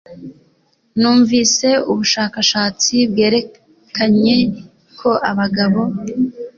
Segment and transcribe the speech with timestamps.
[0.99, 4.35] Numvise ubushakashatsi bwerekanye
[4.99, 5.81] ko abagabo